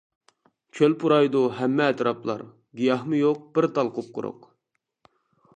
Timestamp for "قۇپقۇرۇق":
3.99-4.53